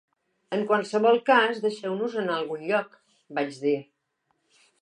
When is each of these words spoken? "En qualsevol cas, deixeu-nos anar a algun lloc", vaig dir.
"En 0.55 0.63
qualsevol 0.71 1.19
cas, 1.27 1.59
deixeu-nos 1.67 2.17
anar 2.23 2.39
a 2.39 2.41
algun 2.41 2.67
lloc", 2.73 2.99
vaig 3.41 3.63
dir. 3.67 3.79